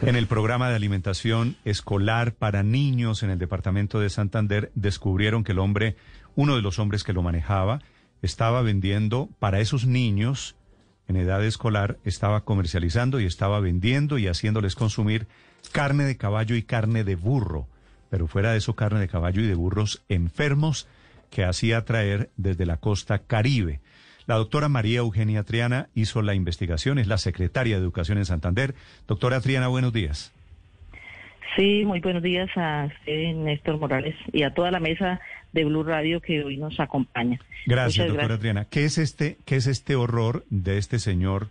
[0.00, 5.52] En el programa de alimentación escolar para niños en el departamento de Santander descubrieron que
[5.52, 5.96] el hombre,
[6.36, 7.80] uno de los hombres que lo manejaba,
[8.22, 10.54] estaba vendiendo para esos niños
[11.08, 15.26] en edad escolar, estaba comercializando y estaba vendiendo y haciéndoles consumir
[15.72, 17.66] carne de caballo y carne de burro,
[18.10, 20.86] pero fuera de eso carne de caballo y de burros enfermos
[21.30, 23.80] que hacía traer desde la costa caribe.
[24.28, 28.74] La doctora María Eugenia Triana hizo la investigación, es la secretaria de Educación en Santander.
[29.06, 30.34] Doctora Triana, buenos días.
[31.56, 35.18] Sí, muy buenos días a usted, Néstor Morales, y a toda la mesa
[35.54, 37.40] de Blue Radio que hoy nos acompaña.
[37.64, 38.66] Gracias, doctora Triana.
[38.66, 41.48] ¿Qué es este, qué es este horror de este señor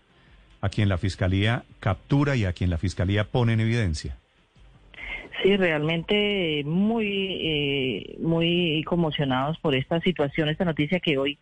[0.62, 4.18] a quien la fiscalía captura y a quien la fiscalía pone en evidencia?
[5.42, 11.40] Sí, realmente muy, eh, muy conmocionados por esta situación, esta noticia que hoy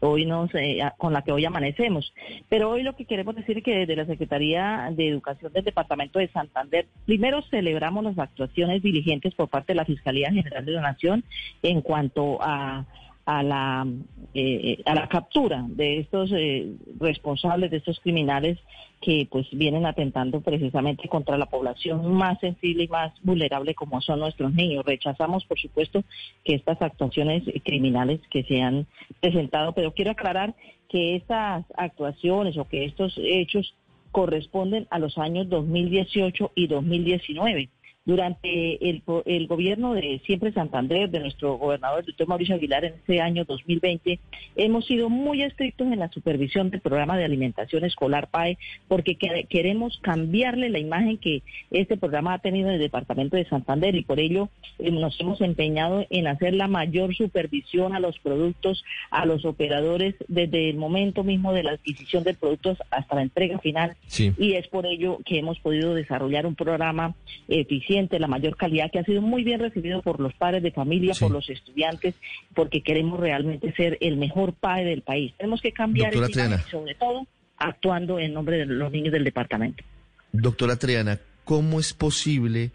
[0.00, 2.12] hoy nos, eh, con la que hoy amanecemos.
[2.48, 6.18] Pero hoy lo que queremos decir es que desde la Secretaría de Educación del Departamento
[6.18, 10.82] de Santander, primero celebramos las actuaciones diligentes por parte de la Fiscalía General de la
[10.82, 11.24] Nación
[11.62, 12.86] en cuanto a
[13.28, 13.86] a la,
[14.32, 18.58] eh, a la captura de estos eh, responsables, de estos criminales
[19.02, 24.20] que pues vienen atentando precisamente contra la población más sensible y más vulnerable como son
[24.20, 24.82] nuestros niños.
[24.86, 26.04] Rechazamos, por supuesto,
[26.42, 28.86] que estas actuaciones criminales que se han
[29.20, 30.54] presentado, pero quiero aclarar
[30.88, 33.74] que estas actuaciones o que estos hechos
[34.10, 37.68] corresponden a los años 2018 y 2019
[38.08, 42.94] durante el, el, gobierno de Siempre Santander, de nuestro gobernador, el doctor Mauricio Aguilar, en
[42.94, 44.18] este año 2020,
[44.56, 48.56] hemos sido muy estrictos en la supervisión del programa de alimentación escolar PAE,
[48.88, 53.94] porque queremos cambiarle la imagen que este programa ha tenido en el departamento de Santander
[53.94, 54.48] y por ello
[54.78, 60.14] eh, nos hemos empeñado en hacer la mayor supervisión a los productos, a los operadores,
[60.28, 63.98] desde el momento mismo de la adquisición de productos hasta la entrega final.
[64.38, 67.14] Y es por ello que hemos podido desarrollar un programa
[67.48, 71.14] eficiente la mayor calidad, que ha sido muy bien recibido por los padres de familia,
[71.18, 72.14] por los estudiantes,
[72.54, 75.32] porque queremos realmente ser el mejor padre del país.
[75.36, 77.26] Tenemos que cambiar el sobre todo
[77.56, 79.82] actuando en nombre de los niños del departamento.
[80.32, 82.70] Doctora Triana, ¿cómo es posible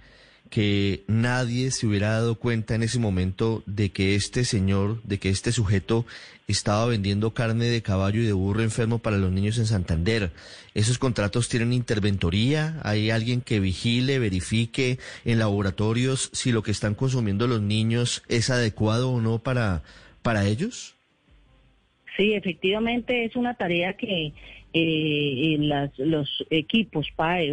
[0.49, 5.29] que nadie se hubiera dado cuenta en ese momento de que este señor, de que
[5.29, 6.05] este sujeto
[6.47, 10.31] estaba vendiendo carne de caballo y de burro enfermo para los niños en Santander.
[10.73, 12.79] ¿Esos contratos tienen interventoría?
[12.83, 18.49] ¿Hay alguien que vigile, verifique en laboratorios si lo que están consumiendo los niños es
[18.49, 19.83] adecuado o no para,
[20.21, 20.95] para ellos?
[22.17, 24.33] Sí, efectivamente es una tarea que
[24.73, 25.55] eh,
[25.97, 27.49] los equipos PAE,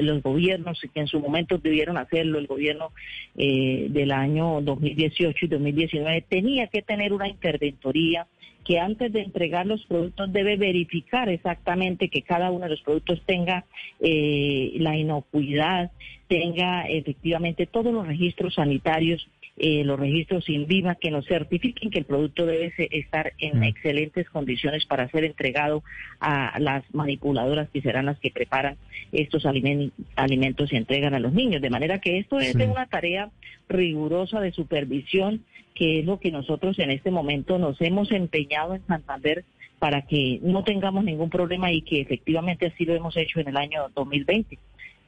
[0.00, 2.92] los gobiernos que en su momento debieron hacerlo, el gobierno
[3.36, 8.26] eh, del año 2018 y 2019, tenía que tener una interventoría
[8.64, 13.20] que antes de entregar los productos debe verificar exactamente que cada uno de los productos
[13.26, 13.64] tenga
[14.00, 15.90] eh, la inocuidad,
[16.28, 22.04] tenga efectivamente todos los registros sanitarios eh, los registros INVIMA que nos certifiquen que el
[22.06, 23.64] producto debe estar en mm.
[23.64, 25.84] excelentes condiciones para ser entregado
[26.20, 28.76] a las manipuladoras que serán las que preparan
[29.12, 31.60] estos alimentos y entregan a los niños.
[31.60, 33.30] De manera que esto es de una tarea
[33.68, 38.86] rigurosa de supervisión, que es lo que nosotros en este momento nos hemos empeñado en
[38.86, 39.44] Santander
[39.78, 43.56] para que no tengamos ningún problema y que efectivamente así lo hemos hecho en el
[43.56, 44.56] año 2020.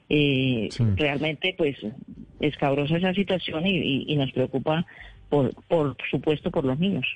[0.08, 1.76] Eh, Realmente, pues,
[2.40, 4.86] escabrosa esa situación y, nos preocupa,
[5.28, 7.06] por, por supuesto, por los niños.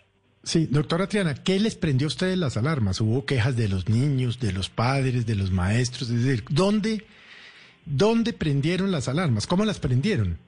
[0.42, 3.00] Sí, doctora Triana, ¿qué les prendió a ustedes las alarmas?
[3.00, 6.08] ¿Hubo quejas de los niños, de los padres, de los maestros?
[6.10, 7.02] Es decir, ¿dónde,
[7.84, 9.46] dónde prendieron las alarmas?
[9.46, 10.38] ¿Cómo las prendieron?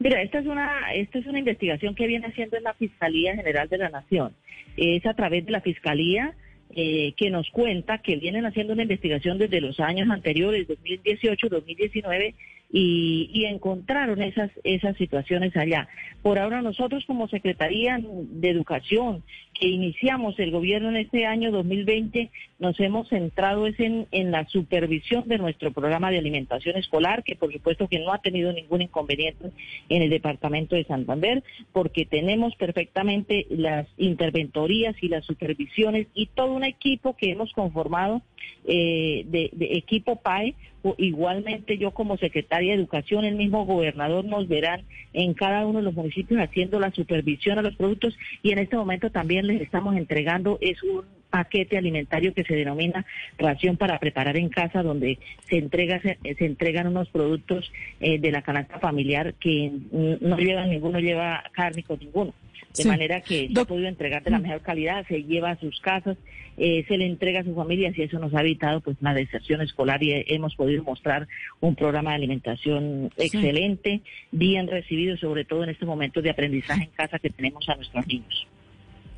[0.00, 3.68] Mira, esta es una esta es una investigación que viene haciendo en la Fiscalía General
[3.68, 4.32] de la Nación.
[4.76, 6.34] Es a través de la Fiscalía
[6.70, 12.34] eh, que nos cuenta que vienen haciendo una investigación desde los años anteriores, 2018, 2019,
[12.76, 15.88] y, encontraron esas, esas situaciones allá.
[16.22, 19.22] Por ahora nosotros como Secretaría de Educación,
[19.58, 25.26] que iniciamos el gobierno en este año 2020, nos hemos centrado en, en la supervisión
[25.26, 29.50] de nuestro programa de alimentación escolar, que por supuesto que no ha tenido ningún inconveniente
[29.88, 31.42] en el departamento de Santander,
[31.72, 38.22] porque tenemos perfectamente las interventorías y las supervisiones y todo un equipo que hemos conformado
[38.66, 40.54] eh, de, equipo PAE.
[40.98, 44.82] Igualmente yo como secretaria de Educación, el mismo gobernador nos verán
[45.14, 48.76] en cada uno de los municipios haciendo la supervisión a los productos y en este
[48.76, 51.04] momento también les estamos entregando es un
[51.34, 53.04] paquete alimentario que se denomina
[53.38, 55.18] ración para preparar en casa, donde
[55.48, 59.72] se entrega se, entregan unos productos eh, de la canasta familiar que
[60.20, 62.32] no llevan ninguno lleva carne con ninguno.
[62.76, 64.42] De manera que se ha podido entregar de la mm.
[64.42, 66.16] mejor calidad, se lleva a sus casas,
[66.56, 69.60] eh, se le entrega a su familia y eso nos ha evitado pues la deserción
[69.60, 71.26] escolar y hemos podido mostrar
[71.60, 76.90] un programa de alimentación excelente, bien recibido, sobre todo en este momento de aprendizaje en
[76.90, 78.46] casa que tenemos a nuestros niños.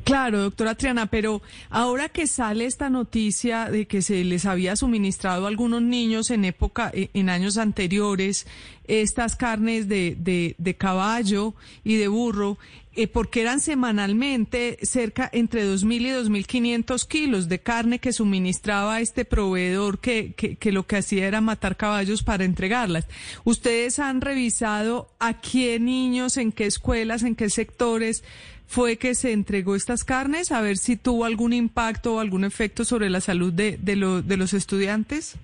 [0.06, 5.44] Claro, doctora Triana, pero ahora que sale esta noticia de que se les había suministrado
[5.44, 8.46] a algunos niños en época, eh, en años anteriores,
[8.86, 12.56] estas carnes de, de, caballo y de burro,
[12.94, 19.24] eh, porque eran semanalmente cerca entre 2.000 y 2.500 kilos de carne que suministraba este
[19.24, 23.08] proveedor que, que, que lo que hacía era matar caballos para entregarlas.
[23.42, 28.22] ¿Ustedes han revisado a qué niños, en qué escuelas, en qué sectores?
[28.66, 32.84] Fue que se entregó estas carnes, a ver si tuvo algún impacto o algún efecto
[32.84, 35.38] sobre la salud de, de, de los estudiantes.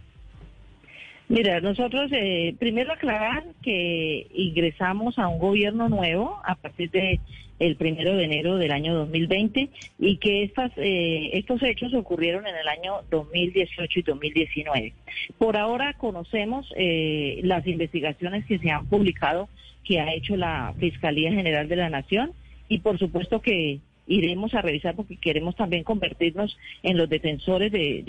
[1.28, 7.20] Mira, nosotros eh, primero aclarar que ingresamos a un gobierno nuevo a partir de
[7.58, 12.56] el primero de enero del año 2020 y que estas, eh, estos hechos ocurrieron en
[12.56, 14.92] el año 2018 y 2019.
[15.38, 19.48] Por ahora conocemos eh, las investigaciones que se han publicado
[19.84, 22.32] que ha hecho la Fiscalía General de la Nación
[22.72, 28.02] y por supuesto que iremos a revisar porque queremos también convertirnos en los defensores de,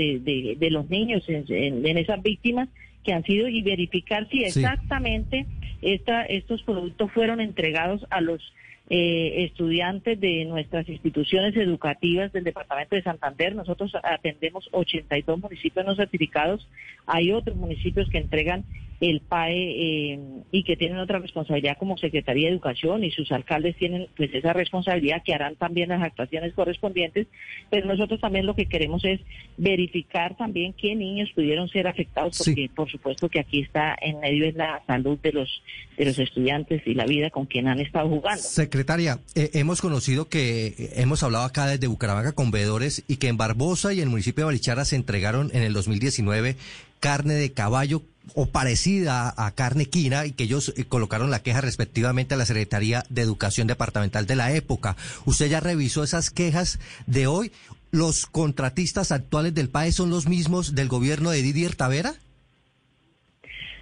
[0.58, 2.70] de, los niños, en, esas víctimas
[3.04, 5.46] que han sido y verificar si exactamente
[5.82, 8.42] esta, estos productos fueron entregados a los
[8.90, 13.56] eh, estudiantes de nuestras instituciones educativas del departamento de Santander.
[13.56, 16.70] Nosotros atendemos 82 municipios no certificados.
[17.06, 18.64] Hay otros municipios que entregan
[19.04, 20.20] el PAE eh,
[20.52, 24.54] y que tienen otra responsabilidad como Secretaría de Educación y sus alcaldes tienen pues esa
[24.54, 27.28] responsabilidad que harán también las actuaciones correspondientes,
[27.70, 29.20] pero nosotros también lo que queremos es
[29.58, 34.46] verificar también qué niños pudieron ser afectados, porque por supuesto que aquí está en medio
[34.46, 35.50] de la salud de los
[35.98, 38.42] de los estudiantes y la vida con quien han estado jugando.
[38.42, 43.28] Secretaria, eh, hemos conocido que eh, hemos hablado acá desde Bucaramanga con veedores y que
[43.28, 46.56] en Barbosa y en el municipio de Barichara se entregaron en el 2019
[47.02, 48.02] carne de caballo
[48.36, 52.46] o parecida a carne quina y que ellos eh, colocaron la queja respectivamente a la
[52.46, 54.96] Secretaría de Educación Departamental de la época.
[55.26, 57.52] ¿Usted ya revisó esas quejas de hoy?
[57.92, 62.14] ¿Los contratistas actuales del PAE son los mismos del gobierno de Didier Tavera?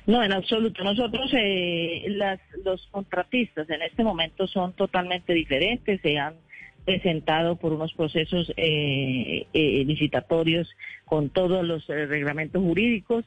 [0.07, 0.83] No, en absoluto.
[0.83, 6.01] Nosotros, eh, las, los contratistas en este momento son totalmente diferentes.
[6.01, 6.33] Se han
[6.85, 10.69] presentado por unos procesos eh, eh, licitatorios
[11.05, 13.25] con todos los eh, reglamentos jurídicos.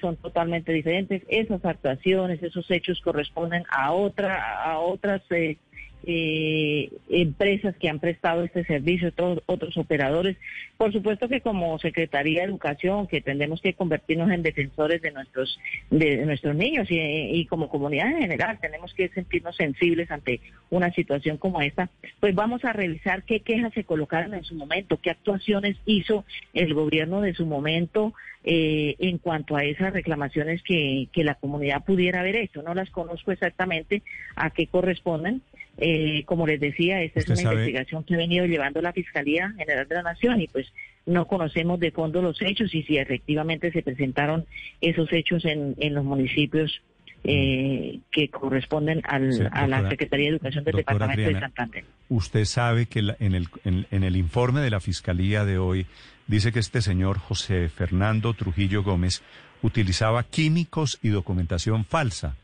[0.00, 1.22] Son totalmente diferentes.
[1.28, 5.58] Esas actuaciones, esos hechos corresponden a otra, a otras eh,
[6.04, 10.36] empresas que han prestado este servicio, todos otros operadores.
[10.76, 15.58] Por supuesto que como Secretaría de Educación, que tendremos que convertirnos en defensores de nuestros
[15.90, 21.36] de nuestros niños y, como comunidad en general, tenemos que sentirnos sensibles ante una situación
[21.36, 25.76] como esta, pues vamos a revisar qué quejas se colocaron en su momento, qué actuaciones
[25.84, 26.24] hizo
[26.54, 31.84] el gobierno de su momento eh, en cuanto a esas reclamaciones que, que la comunidad
[31.84, 32.62] pudiera haber hecho.
[32.62, 34.02] No las conozco exactamente
[34.34, 35.42] a qué corresponden,
[35.80, 39.88] eh, como les decía, esta es una investigación que ha venido llevando la Fiscalía General
[39.88, 40.72] de la Nación y pues
[41.06, 44.44] no conocemos de fondo los hechos y si efectivamente se presentaron
[44.80, 46.82] esos hechos en, en los municipios
[47.24, 51.84] eh, que corresponden al, a la Secretaría de Educación del Departamento de Santander.
[52.08, 55.86] Usted sabe que en, el, en el informe de la Fiscalía de hoy
[56.26, 59.22] dice que este señor José Fernando Trujillo Gómez
[59.62, 62.36] utilizaba químicos y documentación falsa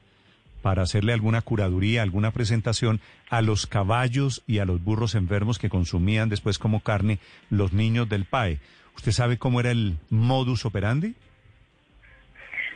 [0.67, 2.99] para hacerle alguna curaduría, alguna presentación
[3.31, 7.21] a los caballos y a los burros enfermos que consumían después como carne
[7.51, 8.59] los niños del PAE.
[8.97, 11.15] ¿Usted sabe cómo era el modus operandi?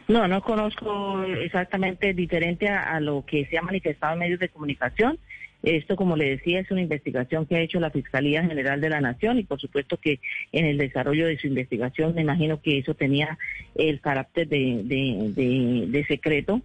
[0.06, 5.18] No, no conozco exactamente diferente a, lo que se ha manifestado en medios de comunicación.
[5.62, 9.00] Esto, como le decía, es una investigación que ha hecho la Fiscalía General de la
[9.00, 10.20] Nación y por supuesto que
[10.52, 13.38] en el desarrollo de su investigación me imagino que eso tenía
[13.74, 16.62] el carácter de, de, de secreto.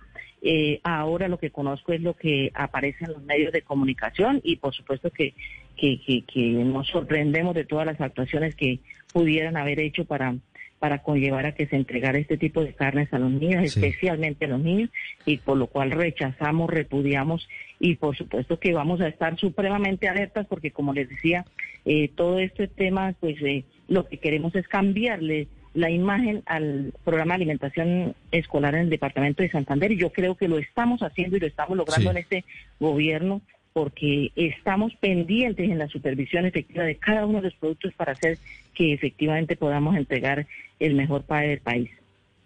[0.48, 4.58] Eh, ahora lo que conozco es lo que aparece en los medios de comunicación y
[4.58, 5.34] por supuesto que,
[5.76, 8.78] que, que, nos sorprendemos de todas las actuaciones que
[9.12, 10.36] pudieran haber hecho para
[10.80, 14.50] para conllevar a que se entregara este tipo de carnes a los niños, especialmente a
[14.50, 14.90] los niños,
[15.26, 17.48] y por lo cual rechazamos, repudiamos
[17.80, 21.46] y por supuesto que vamos a estar supremamente alertas porque como les decía,
[21.86, 27.34] eh, todo este tema, pues eh, lo que queremos es cambiarle la imagen al programa
[27.34, 31.36] de alimentación escolar en el departamento de Santander y yo creo que lo estamos haciendo
[31.36, 32.46] y lo estamos logrando en este
[32.80, 33.42] gobierno
[33.76, 38.38] porque estamos pendientes en la supervisión efectiva de cada uno de los productos para hacer
[38.74, 40.48] que efectivamente podamos entregar
[40.80, 41.90] el mejor país del país.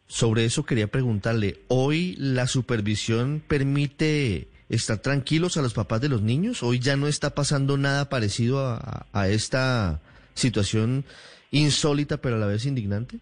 [0.07, 6.23] Sobre eso quería preguntarle, ¿hoy la supervisión permite estar tranquilos a los papás de los
[6.23, 6.63] niños?
[6.63, 10.01] ¿Hoy ya no está pasando nada parecido a, a esta
[10.33, 11.05] situación
[11.51, 13.19] insólita pero a la vez indignante?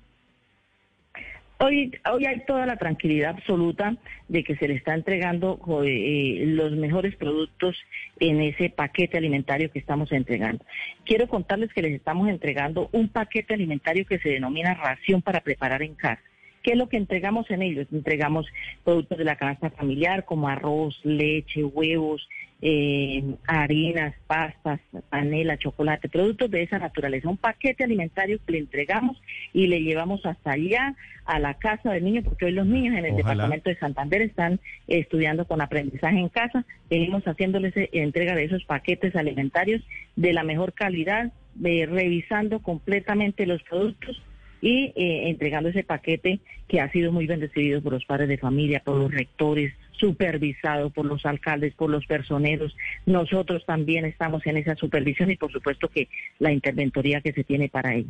[1.60, 3.96] Hoy, hoy hay toda la tranquilidad absoluta
[4.28, 7.76] de que se le está entregando eh, los mejores productos
[8.20, 10.64] en ese paquete alimentario que estamos entregando.
[11.04, 15.82] Quiero contarles que les estamos entregando un paquete alimentario que se denomina ración para preparar
[15.82, 16.22] en casa.
[16.68, 17.88] ¿Qué es lo que entregamos en ellos?
[17.94, 18.46] Entregamos
[18.84, 22.28] productos de la canasta familiar como arroz, leche, huevos,
[22.62, 27.30] eh, harinas, pastas, panela, chocolate, productos de esa naturaleza.
[27.30, 29.16] Un paquete alimentario que le entregamos
[29.54, 30.94] y le llevamos hasta allá
[31.24, 34.60] a la casa del niño, porque hoy los niños en el departamento de Santander están
[34.90, 36.66] estudiando con aprendizaje en casa.
[36.90, 39.82] Venimos haciéndoles entrega de esos paquetes alimentarios
[40.18, 41.32] de la mejor calidad,
[41.62, 44.22] revisando completamente los productos
[44.62, 48.82] y eh, entregando ese paquete que ha sido muy bendecido por los padres de familia,
[48.84, 52.76] por los rectores, supervisado por los alcaldes, por los personeros.
[53.06, 56.08] Nosotros también estamos en esa supervisión y por supuesto que
[56.40, 58.10] la interventoría que se tiene para ello.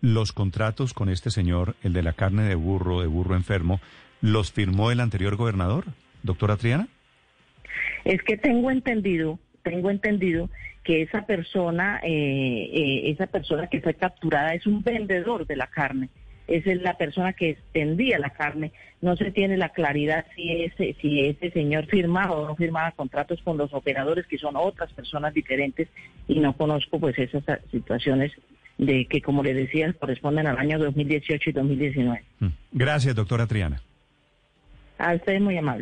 [0.00, 3.80] Los contratos con este señor, el de la carne de burro, de burro enfermo,
[4.22, 5.84] ¿los firmó el anterior gobernador,
[6.22, 6.88] doctora Triana?
[8.04, 10.48] Es que tengo entendido, tengo entendido
[10.84, 15.66] que esa persona, eh, eh, esa persona que fue capturada es un vendedor de la
[15.66, 16.08] carne
[16.50, 18.72] esa es la persona que extendía la carne.
[19.00, 23.40] No se tiene la claridad si ese, si ese señor firmaba o no firmaba contratos
[23.42, 25.88] con los operadores, que son otras personas diferentes,
[26.26, 28.32] y no conozco pues esas situaciones
[28.78, 32.24] de que, como le decía, corresponden al año 2018 y 2019.
[32.40, 32.46] Mm.
[32.72, 33.80] Gracias, doctora Triana.
[34.98, 35.78] A usted muy amable.